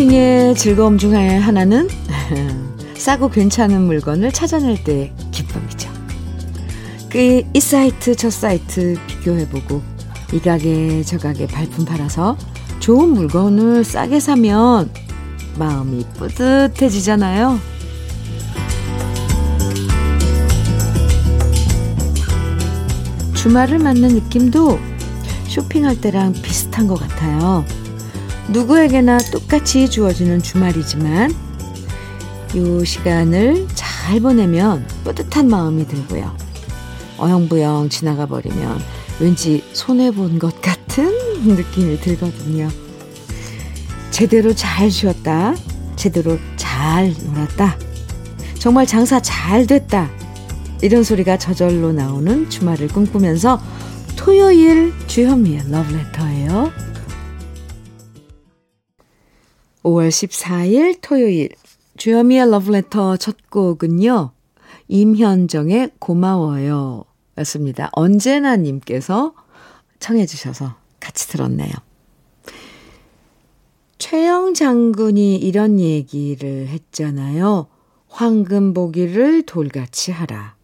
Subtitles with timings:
[0.00, 1.86] 쇼핑의 즐거움 중 하나는
[2.96, 5.90] 싸고 괜찮은 물건을 찾아낼 때 기쁨이죠.
[7.10, 9.82] 그 이 사이트 저 사이트 비교해보고
[10.32, 12.38] 이 가게 저 가게 발품 팔아서
[12.78, 14.88] 좋은 물건을 싸게 사면
[15.58, 17.58] 마음이 뿌듯해지잖아요.
[23.34, 24.78] 주말을 맞는 느낌도
[25.48, 27.66] 쇼핑할 때랑 비슷한 것 같아요.
[28.48, 31.34] 누구에게나 똑같이 주어지는 주말이지만
[32.54, 36.36] 이 시간을 잘 보내면 뿌듯한 마음이 들고요.
[37.18, 38.80] 어영부영 지나가 버리면
[39.20, 41.12] 왠지 손해본 것 같은
[41.44, 42.68] 느낌이 들거든요.
[44.10, 45.54] 제대로 잘 쉬었다.
[45.96, 47.78] 제대로 잘 놀았다.
[48.58, 50.10] 정말 장사 잘 됐다.
[50.82, 53.60] 이런 소리가 저절로 나오는 주말을 꿈꾸면서
[54.16, 56.72] 토요일 주현미의 러브레터예요.
[59.82, 61.48] 5월 14일 토요일
[61.96, 64.32] 주현미의 러브레터 첫 곡은요.
[64.88, 67.04] 임현정의 고마워요
[67.38, 67.88] 였습니다.
[67.92, 69.34] 언제나 님께서
[69.98, 71.70] 청해 주셔서 같이 들었네요.
[73.98, 77.66] 최영 장군이 이런 얘기를 했잖아요.
[78.08, 80.56] 황금 보기를 돌같이 하라.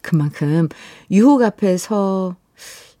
[0.00, 0.68] 그만큼
[1.10, 2.36] 유혹 앞에서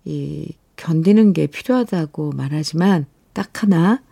[0.04, 4.09] 이 견디는 게 필요하다고 말하지만 딱 하나 아,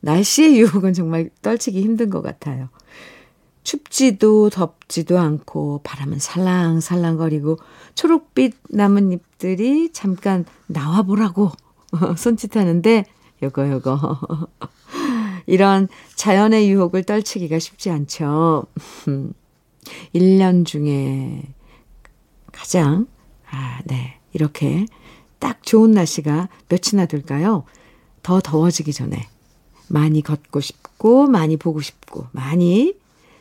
[0.00, 2.68] 날씨의 유혹은 정말 떨치기 힘든 것 같아요.
[3.64, 7.58] 춥지도 덥지도 않고 바람은 살랑살랑거리고
[7.96, 11.50] 초록빛 나뭇잎들이 잠깐 나와보라고
[12.16, 13.04] 손짓하는데
[13.42, 14.48] 요거 요거
[15.46, 18.66] 이런 자연의 유혹을 떨치기가 쉽지 않죠.
[20.14, 21.42] 1년 중에
[22.52, 23.06] 가장
[23.50, 24.18] 아, 네.
[24.32, 24.86] 이렇게
[25.38, 27.64] 딱 좋은 날씨가 몇이나 될까요?
[28.22, 29.28] 더 더워지기 전에
[29.88, 32.94] 많이 걷고 싶고 많이 보고 싶고 많이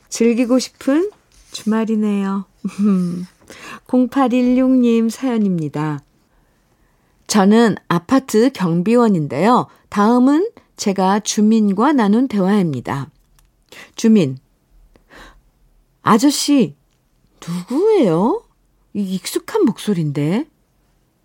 [0.10, 1.12] 즐기고 싶은
[1.52, 2.46] 주말이네요.
[3.88, 6.02] 0816님 사연입니다.
[7.28, 9.68] 저는 아파트 경비원인데요.
[9.90, 13.10] 다음은 제가 주민과 나눈 대화입니다.
[13.96, 14.38] 주민.
[16.02, 16.76] 아저씨,
[17.48, 18.44] 누구예요?
[18.94, 20.48] 익숙한 목소리인데.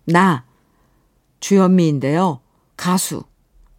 [0.05, 0.45] 나,
[1.39, 2.39] 주현미인데요.
[2.75, 3.23] 가수.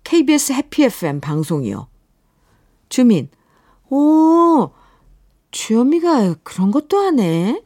[0.05, 1.89] KBS 해피 FM 방송이요.
[2.89, 3.31] 주민.
[3.89, 4.71] 오,
[5.51, 7.63] 주현미가 그런 것도 하네.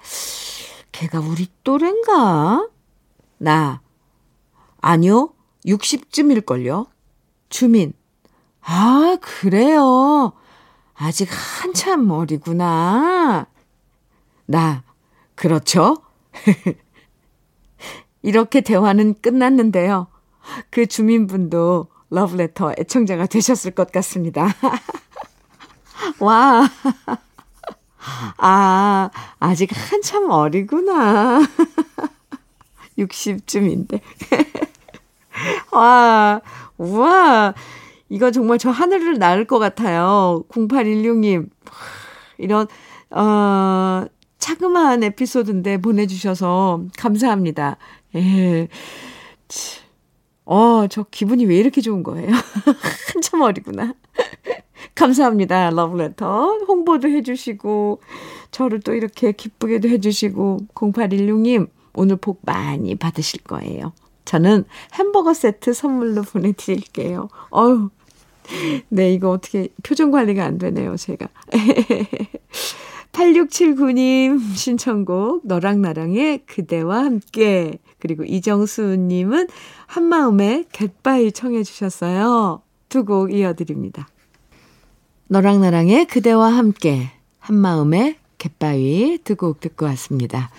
[0.93, 2.69] 걔가 우리 또래인가?
[3.39, 3.81] 나.
[4.81, 5.33] 아니요.
[5.65, 6.89] 60쯤일걸요.
[7.49, 7.93] 주민.
[8.63, 10.33] 아, 그래요.
[10.95, 13.47] 아직 한참 어리구나.
[14.47, 14.85] 나.
[15.35, 15.99] 그렇죠?
[18.23, 20.09] 이렇게 대화는 끝났는데요.
[20.71, 24.49] 그 주민분도 러브레터 애청자가 되셨을 것 같습니다.
[26.21, 26.69] 와.
[28.39, 31.41] 아, 아직 한참 어리구나.
[32.99, 34.01] 60쯤인데.
[35.73, 36.41] 와,
[36.79, 37.55] 우와.
[38.09, 40.45] 이거 정말 저 하늘을 날 것 같아요.
[40.49, 41.49] 0816님.
[42.39, 42.67] 이런,
[43.11, 44.05] 어,
[44.39, 47.77] 차그마한 에피소드인데 보내주셔서 감사합니다.
[48.15, 48.69] 예.
[50.47, 52.31] 어, 저 기분이 왜 이렇게 좋은 거예요?
[53.13, 53.95] 한참 어리구나.
[54.95, 55.71] 감사합니다.
[55.71, 56.65] 러브레터.
[56.69, 58.01] 홍보도 해주시고,
[58.53, 63.93] 저를 또 이렇게 기쁘게도 해주시고, 0816님, 오늘 복 많이 받으실 거예요.
[64.25, 64.65] 저는
[64.95, 67.29] 햄버거 세트 선물로 보내드릴게요.
[67.51, 67.91] 어휴.
[68.89, 71.29] 네, 이거 어떻게 표정 관리가 안 되네요, 제가.
[73.13, 79.49] 8679님 신청곡 너랑 나랑의 그대와 함께 그리고 이정수님은
[79.87, 82.63] 한마음에 갯바위 청해 주셨어요.
[82.89, 84.09] 두 곡 이어드립니다.
[85.29, 90.51] 너랑 나랑의 그대와 함께 한마음에 갯바위 두 곡 듣고 왔습니다.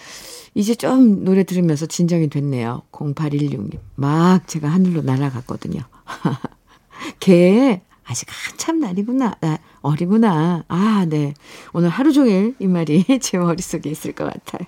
[0.56, 2.82] 이제 좀 노래 들으면서 진정이 됐네요.
[2.92, 3.78] 0816님.
[3.96, 5.82] 막 제가 하늘로 날아갔거든요.
[7.20, 9.36] 개 아직 한참 날이구나.
[9.42, 10.64] 나 어리구나.
[10.68, 11.34] 아, 네.
[11.74, 14.68] 오늘 하루 종일 이 말이 제 머릿속에 있을 것 같아요.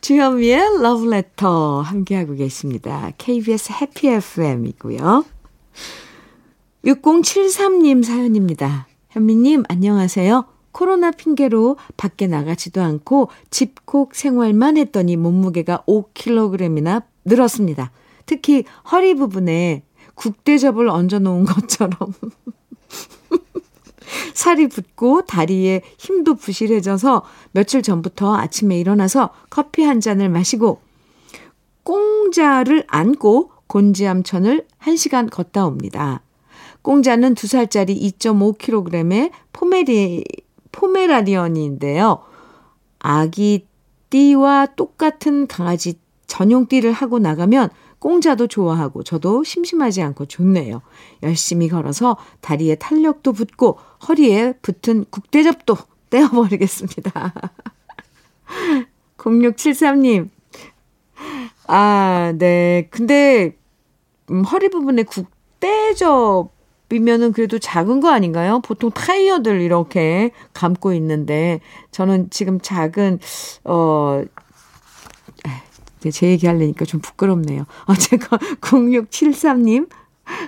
[0.00, 3.10] 주현미의 러브레터 함께하고 계십니다.
[3.18, 5.24] KBS 해피 FM이고요.
[6.84, 8.86] 6073님 사연입니다.
[9.10, 10.44] 현미님, 안녕하세요.
[10.72, 17.90] 코로나 핑계로 밖에 나가지도 않고 집콕 생활만 했더니 몸무게가 5kg이나 늘었습니다.
[18.26, 19.84] 특히 허리 부분에
[20.14, 21.96] 국대접을 얹어 놓은 것처럼
[24.34, 30.80] 살이 붙고 다리에 힘도 부실해져서 며칠 전부터 아침에 일어나서 커피 한 잔을 마시고
[31.84, 36.22] 꽁자를 안고 곤지암천을 1시간 걷다 옵니다.
[36.82, 40.24] 공자는 2살짜리 2.5kg의 포메리,
[40.70, 42.20] 포메라니언인데요.
[42.98, 43.66] 아기
[44.10, 47.70] 띠와 똑같은 강아지 전용 띠를 하고 나가면
[48.04, 50.82] 공자도 좋아하고 저도 심심하지 않고 좋네요.
[51.22, 55.74] 열심히 걸어서 다리에 탄력도 붙고 허리에 붙은 국대접도
[56.10, 57.32] 떼어버리겠습니다.
[59.16, 60.28] 0673님.
[61.66, 62.88] 아, 네.
[62.90, 63.56] 근데,
[64.30, 68.60] 음, 허리 부분에 국대접이면은 그래도 작은 거 아닌가요?
[68.60, 71.60] 보통 타이어들 이렇게 감고 있는데,
[71.90, 73.18] 저는 지금 작은,
[73.64, 74.22] 어,
[76.10, 77.64] 제 얘기 하려니까 좀 부끄럽네요.
[77.86, 79.88] 어쨌건 0673님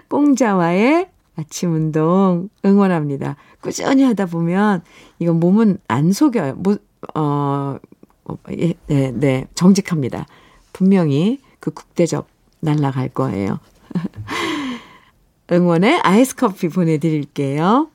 [0.09, 3.37] 공자와의 아침 운동 응원합니다.
[3.61, 4.83] 꾸준히 하다 보면
[5.19, 6.55] 이건 몸은 안 속여요.
[6.57, 6.79] 뭐,
[7.15, 7.77] 어,
[8.25, 10.27] 어, 예, 네, 네, 정직합니다.
[10.73, 12.27] 분명히 그 국대접
[12.61, 13.59] 날라갈 거예요.
[15.53, 17.89] 응원의 아이스 커피 보내드릴게요.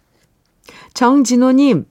[0.94, 1.86] 정진호님,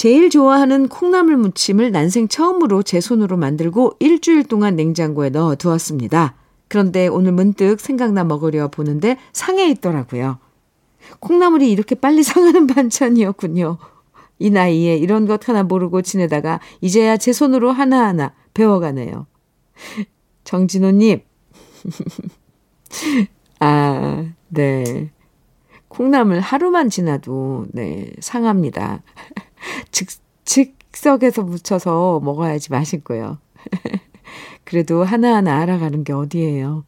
[0.00, 6.36] 제일 좋아하는 콩나물 무침을 난생 처음으로 제 손으로 만들고 일주일 동안 냉장고에 넣어 두었습니다.
[6.68, 10.38] 그런데 오늘 문득 생각나 먹으려 보는데 상해 있더라고요.
[11.18, 13.76] 콩나물이 이렇게 빨리 상하는 반찬이었군요.
[14.38, 19.26] 이 나이에 이런 것 하나 모르고 지내다가 이제야 제 손으로 하나하나 배워가네요.
[20.44, 21.20] 정진호님.
[23.60, 25.10] 아, 네.
[25.88, 29.02] 콩나물 하루만 지나도, 네, 상합니다.
[29.90, 30.08] 즉,
[30.44, 33.38] 즉석에서 묻혀서 먹어야지 맛있고요.
[34.64, 36.84] 그래도 하나하나 알아가는 게 어디예요.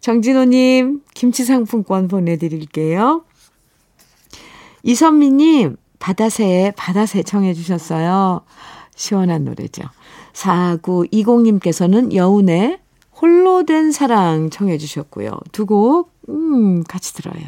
[0.00, 3.24] 정진호님, 김치 상품권 보내드릴게요.
[4.82, 8.42] 이선미님, 바다새, 바다새 청해주셨어요.
[8.94, 9.82] 시원한 노래죠.
[10.32, 12.78] 4920님께서는 여운의
[13.20, 15.32] 홀로 된 사랑 청해주셨고요.
[15.52, 17.46] 두 곡, 음, 같이 들어요.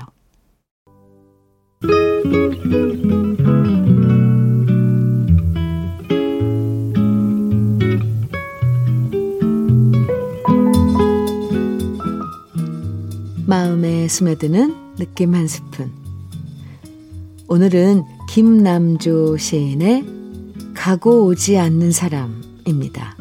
[13.49, 15.91] 마음에 스며드는 느낌 한 스푼.
[17.49, 20.05] 오늘은 김남조 시인의
[20.75, 23.17] 가고 오지 않는 사람입니다.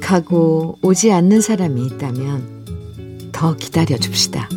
[0.00, 4.48] 가고 오지 않는 사람이 있다면 더 기다려 줍시다.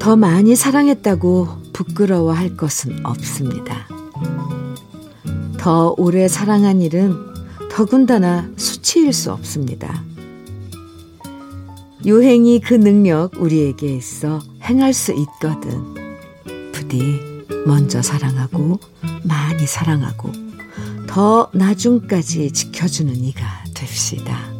[0.00, 3.91] 더 많이 사랑했다고 부끄러워할 것은 없습니다.
[5.62, 7.14] 더 오래 사랑한 일은
[7.70, 10.02] 더군다나 수치일 수 없습니다.
[12.04, 15.94] 요행이 그 능력 우리에게 있어 행할 수 있거든.
[16.72, 17.20] 부디
[17.64, 18.80] 먼저 사랑하고
[19.22, 20.32] 많이 사랑하고
[21.06, 24.51] 더 나중까지 지켜주는 이가 됩시다.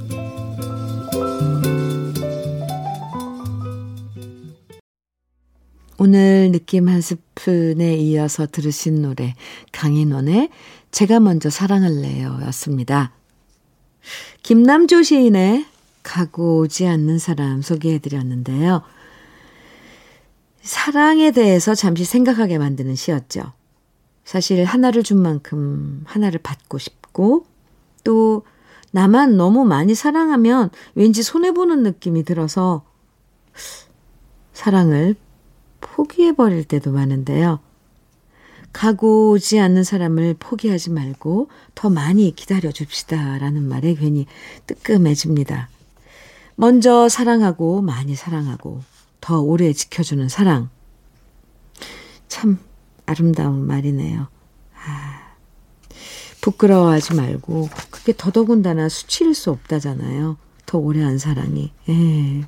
[6.04, 9.36] 오늘 느낌 한 스푼에 이어서 들으신 노래
[9.70, 10.50] 강인원의
[10.90, 13.12] 제가 먼저 사랑할래요 였습니다.
[14.42, 15.64] 김남조 시인의
[16.02, 18.82] 가고 오지 않는 사람 소개해 드렸는데요.
[20.60, 23.52] 사랑에 대해서 잠시 생각하게 만드는 시였죠.
[24.24, 27.46] 사실 하나를 준 만큼 하나를 받고 싶고
[28.02, 28.42] 또
[28.90, 32.84] 나만 너무 많이 사랑하면 왠지 손해보는 느낌이 들어서
[34.52, 35.14] 사랑을
[35.82, 37.60] 포기해버릴 때도 많은데요.
[38.72, 43.38] 가고 오지 않는 사람을 포기하지 말고 더 많이 기다려줍시다.
[43.38, 44.26] 라는 말에 괜히
[44.66, 45.68] 뜨끔해집니다.
[46.54, 48.82] 먼저 사랑하고 많이 사랑하고
[49.20, 50.70] 더 오래 지켜주는 사랑.
[52.28, 52.58] 참
[53.04, 54.28] 아름다운 말이네요.
[54.74, 55.34] 아,
[56.40, 60.38] 부끄러워하지 말고 그게 더더군다나 수치일 수 없다잖아요.
[60.64, 61.72] 더 오래 한 사랑이.
[61.90, 62.46] 예.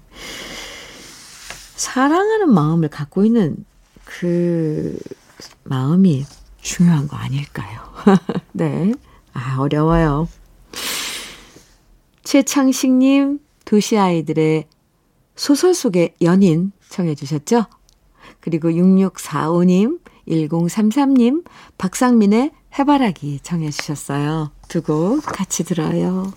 [1.77, 3.65] 사랑하는 마음을 갖고 있는
[4.05, 4.99] 그
[5.65, 6.25] 마음이
[6.61, 7.81] 중요한 거 아닐까요?
[8.53, 8.93] 네.
[9.33, 10.29] 아, 어려워요.
[12.23, 14.67] 최창식님, 도시 아이들의
[15.37, 17.67] 소설 속의 연인 청해 주셨죠?
[18.41, 21.45] 그리고 6645님, 1033님,
[21.77, 24.53] 박상민의 해바라기 청해 주셨어요.
[24.69, 26.33] 두 곡 같이 들어요.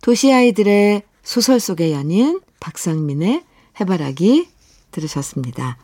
[0.00, 3.44] 도시 아이들의 소설 속의 연인, 박상민의
[3.78, 4.48] 해바라기
[4.90, 5.76] 들으셨습니다.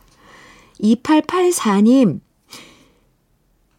[0.81, 2.19] 2884님,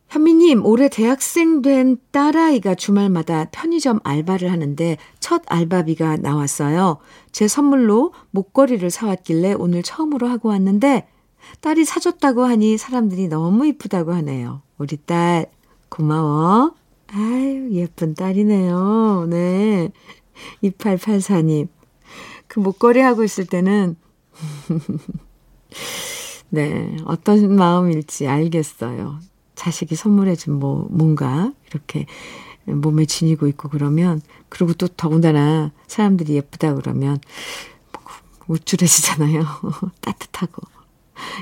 [0.07, 6.99] 현미님, 올해 대학생 된 딸아이가 주말마다 편의점 알바를 하는데 첫 알바비가 나왔어요.
[7.33, 11.09] 제 선물로 목걸이를 사왔길래 오늘 처음으로 하고 왔는데
[11.63, 14.63] 딸이 사줬다고 하니 사람들이 너무 이쁘다고 하네요.
[14.79, 15.47] 우리 딸
[15.89, 16.75] 고마워.
[17.09, 19.27] 아유, 예쁜 딸이네요.
[19.31, 19.91] 네.
[20.63, 21.69] 2884님.
[22.47, 23.97] 그 목걸이 하고 있을 때는,
[26.51, 29.19] 네, 어떤 마음일지 알겠어요.
[29.55, 32.07] 자식이 선물해준 뭐, 뭔가, 이렇게
[32.65, 37.19] 몸에 지니고 있고 그러면, 그리고 또 더군다나 사람들이 예쁘다 그러면,
[38.49, 39.45] 우쭐해지잖아요.
[40.01, 40.63] 따뜻하고.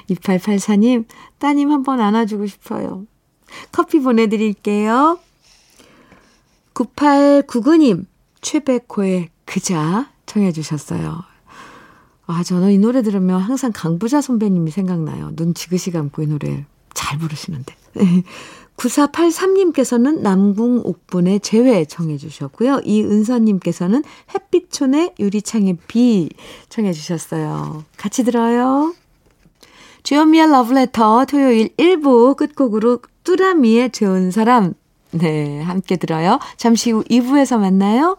[0.09, 1.07] 2884님,
[1.39, 3.07] 따님 한번 안아주고 싶어요.
[3.73, 5.19] 커피 보내드릴게요.
[6.75, 8.07] 9899님,
[8.45, 11.23] 최백호의 그자 청해 주셨어요.
[12.27, 15.35] 아, 저는 이 노래 들으면 항상 강부자 선배님이 생각나요.
[15.35, 17.75] 눈 지그시 감고 이 노래 잘 부르시는데.
[18.77, 22.81] 9483님께서는 남궁 옥분의 재회 청해 주셨고요.
[22.85, 26.31] 이은서님께서는 햇빛촌의 유리창의 비
[26.69, 27.85] 청해 주셨어요.
[27.97, 28.95] 같이 들어요.
[30.03, 34.75] 주현미의 러브레터 토요일 1부 끝곡으로 뚜라미의 좋은 사람
[35.13, 36.39] 네 함께 들어요.
[36.57, 38.19] 잠시 후 2부에서 만나요.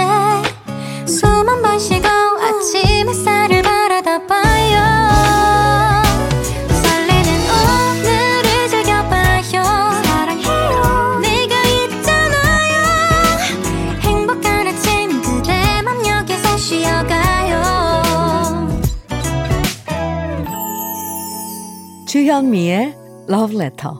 [22.41, 22.95] 주현미의
[23.29, 23.95] Love Letter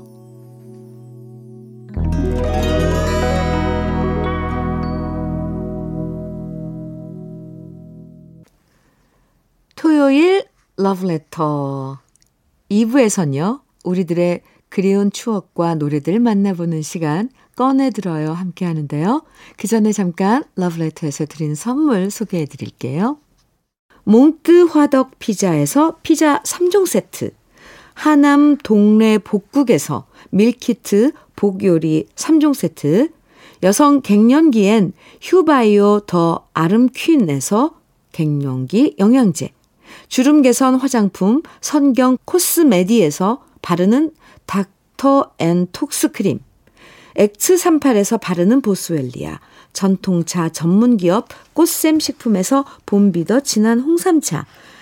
[9.76, 10.46] 토요일
[10.78, 12.00] 러브레터
[12.72, 13.62] 2부에선요.
[13.84, 19.24] 우리들의 그리운 추억과 노래들 만나보는 시간 꺼내 들어요 함께 하는데요.
[19.58, 23.20] 그 전에 잠깐 러브레터에서 드린 선물 소개해 드릴게요.
[24.04, 27.41] 몽뜨 화덕 피자에서 피자 3종 세트
[28.02, 33.10] 하남 동네 복국에서 밀키트 복요리 3종 세트
[33.62, 37.76] 여성 갱년기엔 휴바이오 더 아름퀸에서
[38.12, 39.52] 갱년기 영양제
[40.08, 44.14] 주름 개선 화장품 선경 코스메디에서 바르는
[44.48, 46.40] 닥터 앤 톡스 크림,
[47.16, 49.40] 엑츠 38에서 바르는 보스웰리아,
[49.74, 54.48] 전통차 전문기업 꽃샘 식품에서 봄비더 진한 홍삼차,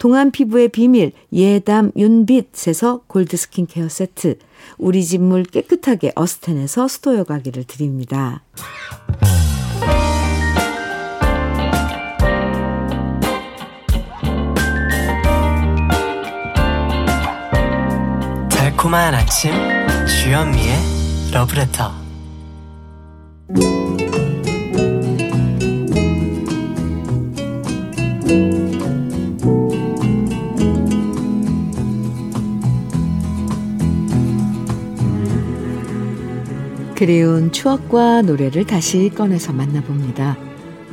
[0.00, 4.38] 동안 피부의 비밀 예담 윤빛에서 골드 스킨케어 세트,
[4.78, 8.42] 우리 집 물 깨끗하게 어스텐에서 수도 여과기를 드립니다.
[18.48, 19.52] 달콤한 아침
[20.06, 20.76] 주현미의
[21.34, 21.92] 러브레터
[37.00, 40.36] 그리운 추억과 노래를 다시 꺼내서 만나봅니다.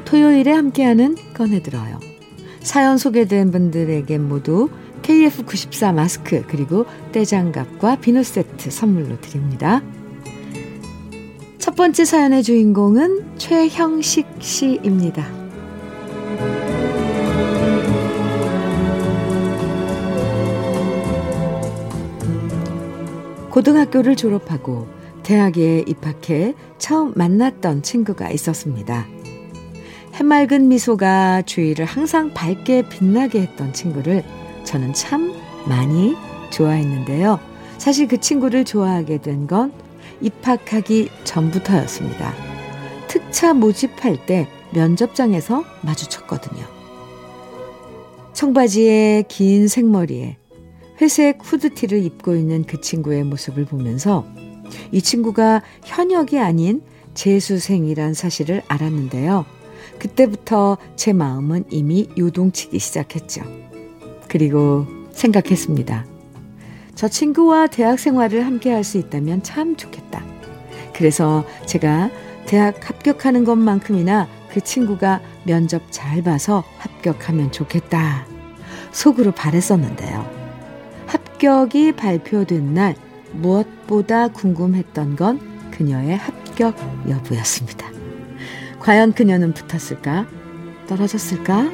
[0.06, 2.00] 토요일에 함께하는 꺼내들어요.
[2.62, 4.70] 사연 소개된 분들에게 모두
[5.02, 9.82] KF94 마스크 그리고 떼장갑과 비누 세트 선물로 드립니다.
[11.58, 15.28] 첫 번째 사연의 주인공은 최형식 씨입니다.
[23.50, 24.88] 고등학교를 졸업하고
[25.28, 29.06] 대학에 입학해 처음 만났던 친구가 있었습니다.
[30.14, 34.24] 해맑은 미소가 주위를 항상 밝게 빛나게 했던 친구를
[34.64, 35.34] 저는 참
[35.68, 36.16] 많이
[36.50, 37.42] 좋아했는데요.
[37.78, 39.74] 사실 그 친구를 좋아하게 된 건
[40.22, 42.34] 입학하기 전부터였습니다.
[43.10, 46.64] 특차 모집할 때 면접장에서 마주쳤거든요.
[48.32, 50.38] 청바지에 긴 생머리에
[51.02, 54.26] 회색 후드티를 입고 있는 그 친구의 모습을 보면서
[54.92, 56.82] 이 친구가 현역이 아닌
[57.14, 59.46] 재수생이란 사실을 알았는데요.
[60.00, 63.42] 그때부터 제 마음은 이미 요동치기 시작했죠.
[64.28, 66.06] 그리고 생각했습니다.
[66.96, 70.24] 저 친구와 대학 생활을 함께 할 수 있다면 참 좋겠다.
[70.94, 72.10] 그래서 제가
[72.46, 78.26] 대학 합격하는 것만큼이나 그 친구가 면접 잘 봐서 합격하면 좋겠다.
[78.92, 80.28] 속으로 바랬었는데요.
[81.06, 82.96] 합격이 발표된 날
[83.42, 85.40] 무엇보다 궁금했던 건
[85.72, 86.76] 그녀의 합격
[87.08, 87.88] 여부였습니다.
[88.80, 90.28] 과연 그녀는 붙었을까?
[90.88, 91.70] 떨어졌을까?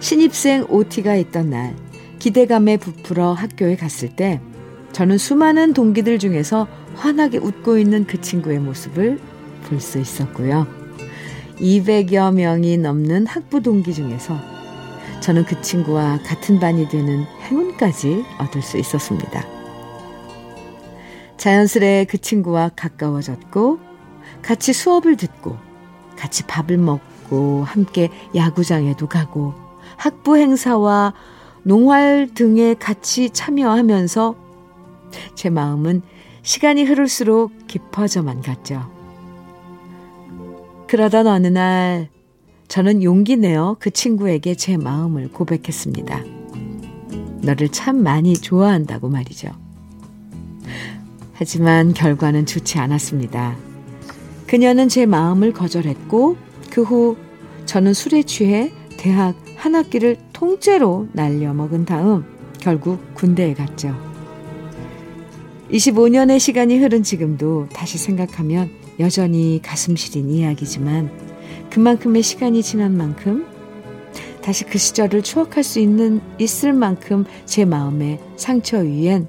[0.00, 1.76] 신입생 OT가 있던 날
[2.18, 4.40] 기대감에 부풀어 학교에 갔을 때
[4.92, 9.20] 저는 수많은 동기들 중에서 환하게 웃고 있는 그 친구의 모습을
[9.68, 10.66] 볼 수 있었고요.
[11.60, 14.38] 200여 명이 넘는 학부 동기 중에서
[15.20, 19.57] 저는 그 친구와 같은 반이 되는 행운까지 얻을 수 있었습니다.
[21.38, 23.78] 자연스레 그 친구와 가까워졌고,
[24.42, 25.56] 같이 수업을 듣고,
[26.16, 29.54] 같이 밥을 먹고, 함께 야구장에도 가고,
[29.96, 31.14] 학부 행사와
[31.62, 34.34] 농활 등에 같이 참여하면서
[35.34, 36.02] 제 마음은
[36.42, 38.90] 시간이 흐를수록 깊어져만 갔죠.
[40.86, 42.08] 그러던 어느 날
[42.68, 46.24] 저는 용기 내어 그 친구에게 제 마음을 고백했습니다.
[47.42, 49.50] 너를 참 많이 좋아한다고 말이죠.
[51.38, 53.56] 하지만 결과는 좋지 않았습니다.
[54.48, 56.36] 그녀는 제 마음을 거절했고
[56.70, 57.16] 그 후
[57.64, 62.24] 저는 술에 취해 대학 한 학기를 통째로 날려먹은 다음
[62.58, 63.94] 결국 군대에 갔죠.
[65.70, 71.10] 25년의 시간이 흐른 지금도 다시 생각하면 여전히 가슴 시린 이야기지만
[71.70, 73.46] 그만큼의 시간이 지난 만큼
[74.42, 79.28] 다시 그 시절을 추억할 수 있는 있을 만큼 제 마음의 상처 위엔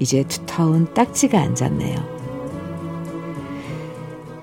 [0.00, 2.20] 이제 두터운 딱지가 앉았네요.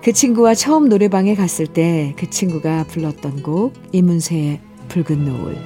[0.02, 5.58] 그 친구와 처음 노래방에 갔을 때 그 친구가 불렀던 곡 이문세의 붉은 노을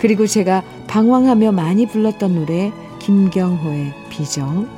[0.00, 4.68] 그리고 제가 방황하며 많이 불렀던 노래 김경호의 비정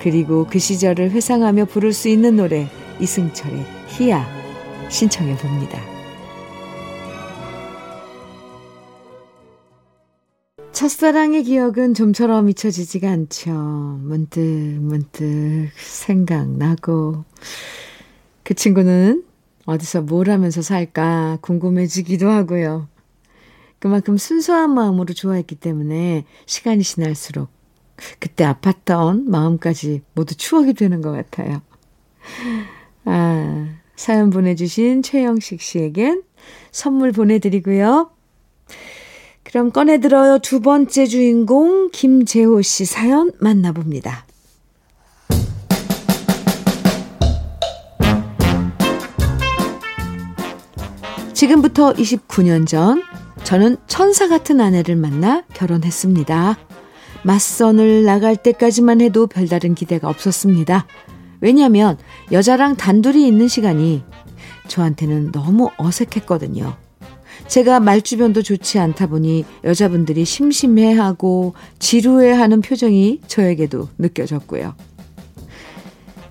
[0.00, 2.68] 그리고 그 시절을 회상하며 부를 수 있는 노래
[3.00, 4.26] 이승철의 희야
[4.90, 5.95] 신청해 봅니다.
[10.76, 13.50] 첫사랑의 기억은 좀처럼 잊혀지지가 않죠.
[14.02, 17.24] 문득 문득 생각나고
[18.42, 19.24] 그 친구는
[19.64, 22.88] 어디서 뭘 하면서 살까 궁금해지기도 하고요.
[23.78, 27.48] 그만큼 순수한 마음으로 좋아했기 때문에 시간이 지날수록
[28.20, 31.62] 그때 아팠던 마음까지 모두 추억이 되는 것 같아요.
[33.06, 36.22] 아, 사연 보내주신 최영식 씨에겐
[36.70, 38.10] 선물 보내드리고요.
[39.56, 40.40] 그럼 꺼내들어요.
[40.40, 44.26] 두 번째 주인공 김재호 씨 사연 만나봅니다.
[51.32, 53.02] 지금부터 29년 전
[53.44, 56.58] 저는 천사 같은 아내를 만나 결혼했습니다.
[57.24, 60.86] 맞선을 나갈 때까지만 해도 별다른 기대가 없었습니다.
[61.40, 61.96] 왜냐하면
[62.30, 64.04] 여자랑 단둘이 있는 시간이
[64.68, 66.85] 저한테는 너무 어색했거든요.
[67.48, 74.74] 제가 말주변도 좋지 않다 보니 여자분들이 심심해하고 지루해하는 표정이 저에게도 느껴졌고요.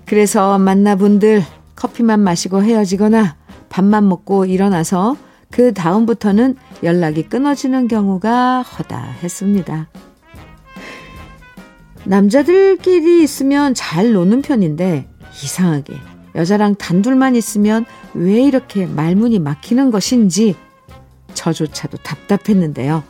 [0.04, 1.42] 그래서 만나분들
[1.74, 3.36] 커피만 마시고 헤어지거나
[3.68, 5.16] 밥만 먹고 일어나서
[5.50, 9.88] 그 다음부터는 연락이 끊어지는 경우가 허다했습니다.
[12.04, 15.08] 남자들끼리 있으면 잘 노는 편인데
[15.42, 15.94] 이상하게
[16.36, 20.54] 여자랑 단둘만 있으면 왜 이렇게 말문이 막히는 것인지
[21.36, 23.04] 저조차도 답답했는데요.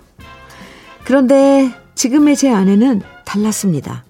[1.05, 4.05] 그런데 지금의 제 아내는 달랐습니다.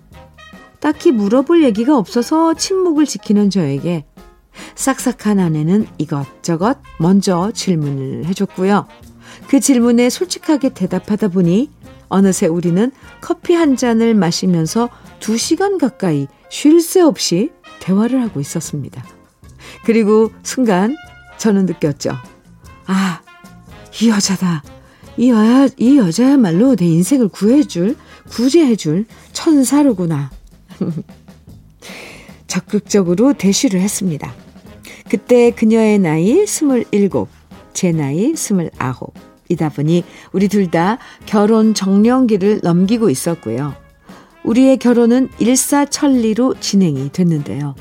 [0.80, 4.04] 딱히 물어볼 얘기가 없어서 침묵을 지키는 저에게
[4.74, 8.88] 싹싹한 아내는 이것저것 먼저 질문을 해줬고요.
[9.48, 11.70] 그 질문에 솔직하게 대답하다 보니
[12.08, 14.88] 어느새 우리는 커피 한 잔을 마시면서
[15.20, 17.50] 두 시간 가까이 쉴 새 없이
[17.80, 19.04] 대화를 하고 있었습니다.
[19.84, 20.96] 그리고 순간
[21.38, 22.12] 저는 느꼈죠.
[22.86, 23.20] 아,
[24.00, 24.62] 이 여자다.
[25.16, 27.96] 이, 여, 이 여자야말로 내 인생을 구해줄,
[28.28, 30.30] 구제해줄 천사로구나.
[32.46, 34.34] 적극적으로 대시를 했습니다.
[35.08, 37.10] 그때 그녀의 나이 27,
[37.72, 39.12] 제 나이 29.
[39.48, 43.74] 이다 보니 우리 둘 다 결혼 정년기를 넘기고 있었고요.
[44.42, 47.74] 우리의 결혼은 일사천리로 진행이 됐는데요.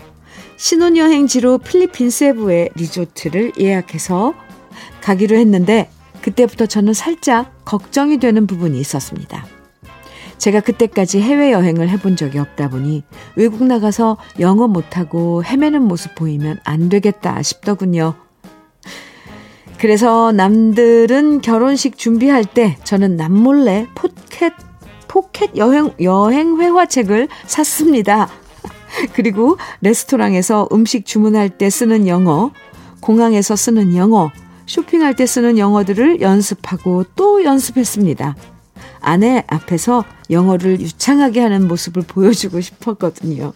[0.57, 4.33] 신혼여행지로 필리핀 세부의 리조트를 예약해서
[5.01, 5.89] 가기로 했는데
[6.25, 9.45] 그때부터 저는 살짝 걱정이 되는 부분이 있었습니다.
[10.39, 13.03] 제가 그때까지 해외여행을 해본 적이 없다 보니
[13.35, 18.15] 외국 나가서 영어 못하고 헤매는 모습 보이면 안 되겠다 싶더군요.
[19.77, 24.53] 그래서 남들은 결혼식 준비할 때 저는 남몰래 포켓,
[25.07, 28.29] 포켓 여행, 여행 회화책을 샀습니다.
[29.13, 32.51] 그리고 레스토랑에서 음식 주문할 때 쓰는 영어,
[32.99, 34.31] 공항에서 쓰는 영어,
[34.65, 38.35] 쇼핑할 때 쓰는 영어들을 연습하고 또 연습했습니다.
[38.99, 43.53] 아내 앞에서 영어를 유창하게 하는 모습을 보여주고 싶었거든요.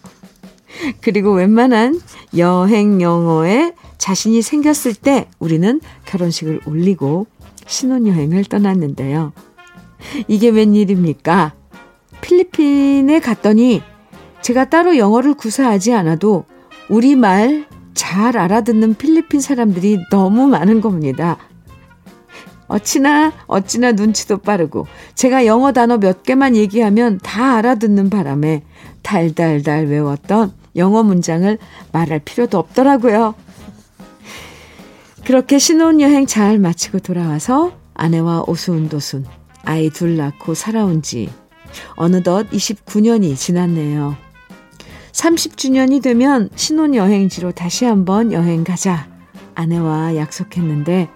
[1.00, 2.00] 그리고 웬만한
[2.36, 7.26] 여행 영어에 자신이 생겼을 때 우리는 결혼식을 올리고
[7.66, 9.32] 신혼여행을 떠났는데요.
[10.28, 11.54] 이게 웬일입니까?
[12.20, 13.82] 필리핀에 갔더니
[14.40, 16.44] 제가 따로 영어를 구사하지 않아도
[16.88, 21.38] 우리말 잘 알아듣는 필리핀 사람들이 너무 많은 겁니다.
[22.68, 28.62] 어찌나 어찌나 눈치도 빠르고 제가 영어 단어 몇 개만 얘기하면 다 알아듣는 바람에
[29.02, 31.58] 달달달 외웠던 영어 문장을
[31.92, 33.34] 말할 필요도 없더라고요.
[35.24, 39.26] 그렇게 신혼여행 잘 마치고 돌아와서 아내와 오순도순
[39.64, 41.28] 아이 둘 낳고 살아온 지
[41.96, 44.29] 어느덧 29년이 지났네요.
[45.12, 49.08] 30주년이 되면 신혼여행지로 다시 한번 여행 가자.
[49.54, 51.08] 아내와 약속했는데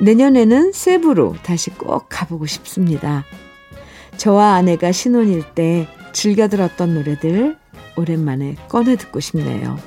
[0.00, 3.24] 내년에는 세부로 다시 꼭 가보고 싶습니다.
[4.16, 7.56] 저와 아내가 신혼일 때 즐겨 들었던 노래들
[7.96, 9.78] 오랜만에 꺼내 듣고 싶네요.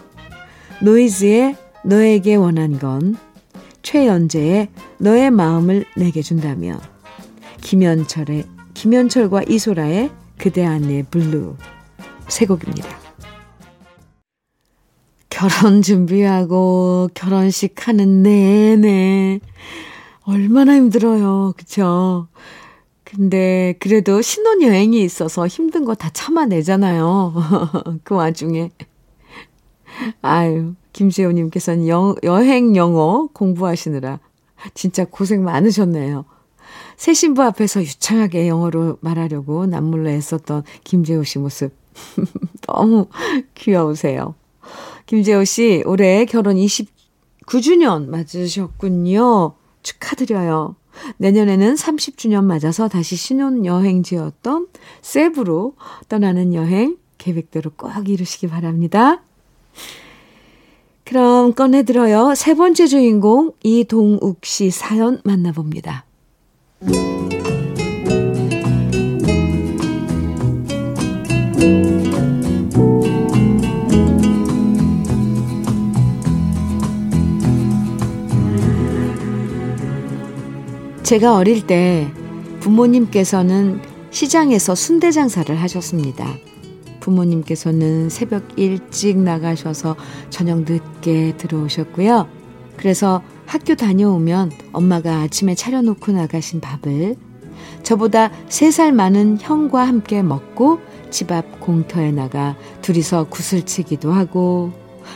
[0.82, 3.16] 노이즈의 너에게 원한 건,
[3.82, 6.80] 최연제의 너의 마음을 내게 준다면,
[7.62, 11.56] 김현철의, 김현철과 이소라의 그대 안의 블루
[12.28, 13.03] 세 곡입니다.
[15.34, 19.40] 결혼 준비하고 결혼식 하는 내내
[20.26, 21.54] 얼마나 힘들어요.
[21.58, 22.28] 그쵸?
[23.04, 27.34] 근데 그래도 신혼여행이 있어서 힘든 거 다 참아내잖아요.
[28.04, 28.70] 그 와중에.
[30.22, 34.20] 아유, 김지호님께서는 여, 여행 영어 공부하시느라
[34.76, 36.26] 진짜 고생 많으셨네요.
[36.96, 41.74] 새 신부 앞에서 유창하게 영어로 말하려고 남몰래 애썼던 김재호 씨 모습.
[42.68, 43.08] 너무
[43.56, 44.36] 귀여우세요.
[45.06, 49.54] 김재호 씨, 올해 결혼 29주년 맞으셨군요.
[49.82, 50.76] 축하드려요.
[51.18, 54.68] 내년에는 30주년 맞아서 다시 신혼여행지였던
[55.02, 55.76] 세부로
[56.08, 59.22] 떠나는 여행 계획대로 꼭 이루시기 바랍니다.
[61.04, 62.34] 그럼 꺼내들어요.
[62.36, 66.06] 세 번째 주인공 이동욱 씨 사연 만나봅니다.
[81.14, 82.12] 제가 어릴 때
[82.62, 86.26] 부모님께서는 시장에서 순대 장사를 하셨습니다.
[87.02, 89.96] 부모님께서는 새벽 일찍 나가셔서
[90.32, 92.28] 저녁 늦게 들어오셨고요.
[92.78, 97.16] 그래서 학교 다녀오면 엄마가 아침에 차려놓고 나가신 밥을
[97.84, 100.80] 저보다 3살 많은 형과 함께 먹고
[101.12, 104.72] 집 앞 공터에 나가 둘이서 구슬치기도 하고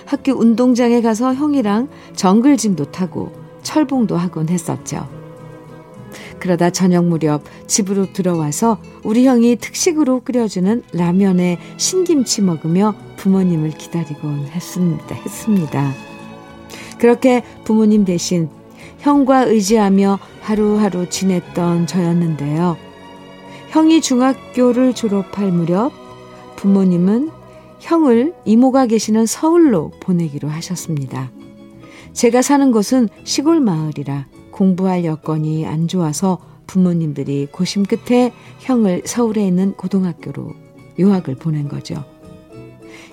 [0.05, 3.31] 학교 운동장에 가서 형이랑 정글짐도 타고
[3.63, 5.16] 철봉도 하곤 했었죠.
[6.39, 15.15] 그러다 저녁 무렵 집으로 들어와서 우리 형이 특식으로 끓여주는 라면에 신김치 먹으며 부모님을 기다리곤 했습니다.
[15.15, 15.93] 했습니다.
[16.99, 18.49] 그렇게 부모님 대신
[18.99, 22.77] 형과 의지하며 하루하루 지냈던 저였는데요.
[23.69, 25.91] 형이 중학교를 졸업할 무렵
[26.55, 27.29] 부모님은
[27.79, 31.31] 형을 이모가 계시는 서울로 보내기로 하셨습니다.
[32.13, 34.25] 제가 사는 곳은 시골 마을이라
[34.57, 40.51] 공부할 여건이 안 좋아서 부모님들이 고심 끝에 형을 서울에 있는 고등학교로
[40.97, 42.03] 유학을 보낸 거죠.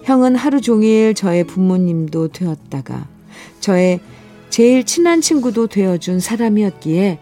[0.05, 3.07] 형은 하루 종일 저의 부모님도 되었다가
[3.61, 4.01] 저의
[4.49, 7.21] 제일 친한 친구도 되어준 사람이었기에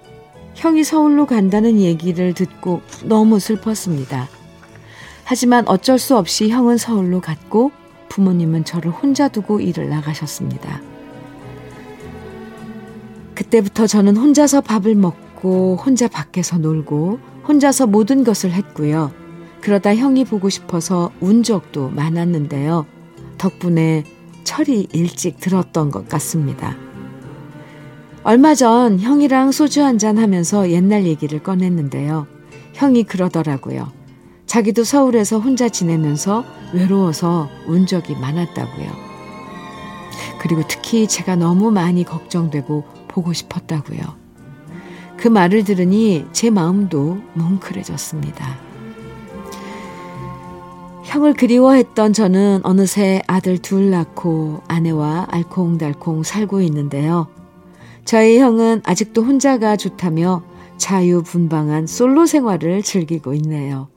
[0.55, 4.29] 형이 서울로 간다는 얘기를 듣고 너무 슬펐습니다.
[5.25, 7.73] 하지만 어쩔 수 없이 형은 서울로 갔고
[8.09, 10.92] 부모님은 저를 혼자 두고 일을 나가셨습니다.
[13.43, 19.11] 그때부터 저는 혼자서 밥을 먹고 혼자 밖에서 놀고 혼자서 모든 것을 했고요.
[19.61, 22.87] 그러다 형이 보고 싶어서 운 적도 많았는데요.
[23.39, 24.05] 덕분에
[24.45, 26.77] 철이 일찍 들었던 것 같습니다.
[28.23, 32.27] 얼마 전 형이랑 소주 한잔 하면서 옛날 얘기를 꺼냈는데요.
[32.75, 33.91] 형이 그러더라고요.
[34.47, 39.13] 자기도 서울에서 혼자 지내면서 외로워서 운 적이 많았다고요.
[40.41, 44.01] 그리고 특히 제가 너무 많이 걱정되고 보고 싶었다고요.
[45.17, 48.59] 그 말을 들으니 제 마음도 뭉클해졌습니다.
[51.05, 57.29] 형을 그리워했던 저는 어느새 아들 둘 낳고 아내와 알콩달콩 살고 있는데요.
[58.05, 60.43] 저희 형은 아직도 혼자가 좋다며
[60.79, 63.89] 자유분방한 솔로 생활을 즐기고 있네요.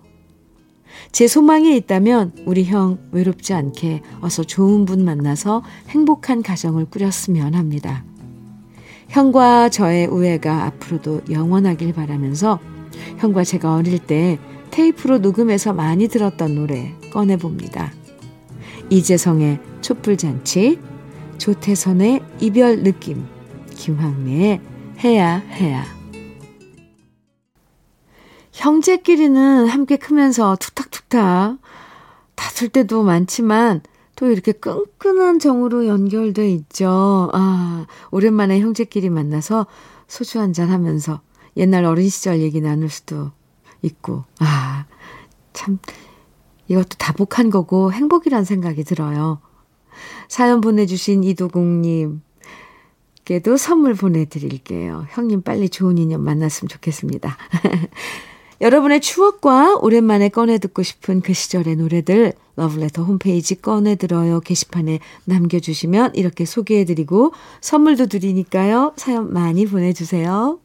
[1.12, 8.04] 제 소망이 있다면 우리 형 외롭지 않게 어서 좋은 분 만나서 행복한 가정을 꾸렸으면 합니다.
[9.07, 12.59] 형과 저의 우애가 앞으로도 영원하길 바라면서
[13.17, 14.39] 형과 제가 어릴 때
[14.71, 17.93] 테이프로 녹음해서 많이 들었던 노래 꺼내봅니다.
[18.89, 20.79] 이재성의 촛불잔치,
[21.37, 23.25] 조태선의 이별 느낌,
[23.69, 24.61] 김황래의
[25.03, 25.85] 해야 해야.
[28.51, 31.57] 형제끼리는 함께 크면서 툭탁툭탁
[32.35, 33.81] 다툴 때도 많지만
[34.15, 37.30] 또 이렇게 끈끈한 정으로 연결돼 있죠.
[37.34, 39.67] 아, 오랜만에 형제끼리 만나서
[40.08, 41.21] 소주 한잔 하면서
[41.58, 43.32] 옛날 어린 시절 얘기 나눌 수도
[43.82, 44.23] 있고.
[44.39, 44.86] 아,
[45.54, 45.80] 참,
[46.67, 49.39] 이것도 다복한 거고 행복이란 생각이 들어요.
[50.28, 52.21] 사연 보내주신 이도공님,
[53.25, 55.08] 께도 선물 보내드릴게요.
[55.10, 57.38] 형님 빨리 좋은 인연 만났으면 좋겠습니다.
[58.61, 66.15] 여러분의 추억과 오랜만에 꺼내 듣고 싶은 그 시절의 노래들 러브레터 홈페이지 꺼내 들어요 게시판에 남겨주시면
[66.15, 68.93] 이렇게 소개해드리고 선물도 드리니까요.
[68.95, 70.59] 사연 많이 보내주세요.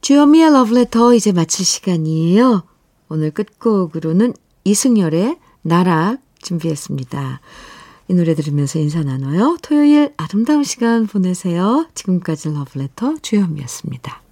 [0.00, 2.62] 주현미의 러브레터 이제 마칠 시간이에요.
[3.08, 4.32] 오늘 끝곡으로는
[4.64, 7.40] 이승열의 나락 준비했습니다.
[8.08, 9.58] 이 노래 들으면서 인사 나눠요.
[9.62, 11.86] 토요일 아름다운 시간 보내세요.
[11.94, 14.29] 지금까지 러브레터 주현미였습니다.